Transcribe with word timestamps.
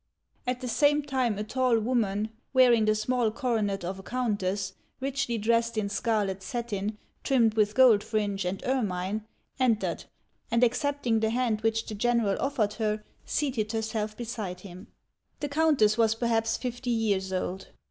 At 0.47 0.61
the 0.61 0.67
same 0.67 1.03
time 1.03 1.37
a 1.37 1.43
tall 1.43 1.77
woman, 1.79 2.31
wearing 2.53 2.85
the 2.85 2.95
small 2.95 3.29
coronet 3.29 3.85
of 3.85 3.99
a 3.99 4.01
countess, 4.01 4.73
richly 4.99 5.37
dressed 5.37 5.77
in 5.77 5.89
scarlet 5.89 6.41
satin 6.41 6.97
trimmed 7.23 7.53
with 7.53 7.75
gold 7.75 8.03
fringe 8.03 8.43
and 8.43 8.63
ermine, 8.65 9.27
entered, 9.59 10.05
and 10.49 10.63
accept 10.63 11.05
ing 11.05 11.19
the 11.19 11.29
hand 11.29 11.61
which 11.61 11.85
the 11.85 11.93
general 11.93 12.35
offered 12.39 12.73
her, 12.81 13.03
seated 13.25 13.73
herself 13.73 14.17
beside 14.17 14.61
him. 14.61 14.87
HANS 14.87 14.87
OF 14.87 15.49
ICELAND. 15.51 15.51
79 15.51 15.51
The 15.51 15.53
countess 15.77 15.97
was 15.99 16.15
perhaps 16.15 16.57
fifty 16.57 16.89
years 16.89 17.31
old. 17.31 17.67